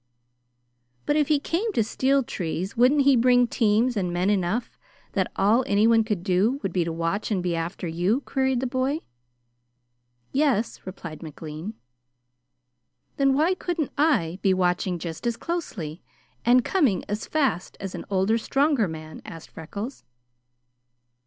"But 1.05 1.15
if 1.15 1.27
he 1.27 1.39
came 1.39 1.71
to 1.73 1.83
steal 1.83 2.23
trees, 2.23 2.75
wouldn't 2.75 3.03
he 3.03 3.15
bring 3.15 3.45
teams 3.45 3.95
and 3.95 4.11
men 4.11 4.31
enough: 4.31 4.75
that 5.11 5.29
all 5.35 5.63
anyone 5.67 6.03
could 6.03 6.23
do 6.23 6.59
would 6.63 6.73
be 6.73 6.83
to 6.83 6.91
watch 6.91 7.29
and 7.29 7.43
be 7.43 7.55
after 7.55 7.87
you?" 7.87 8.21
queried 8.21 8.61
the 8.61 8.65
boy. 8.65 9.01
"Yes," 10.31 10.79
replied 10.85 11.21
McLean. 11.21 11.75
"Then 13.17 13.35
why 13.35 13.53
couldn't 13.53 13.91
I 13.95 14.39
be 14.41 14.55
watching 14.55 14.97
just 14.97 15.27
as 15.27 15.37
closely, 15.37 16.01
and 16.43 16.65
coming 16.65 17.05
as 17.07 17.27
fast, 17.27 17.77
as 17.79 17.93
an 17.93 18.05
older, 18.09 18.39
stronger 18.39 18.87
man?" 18.87 19.21
asked 19.23 19.51
Freckles. 19.51 20.03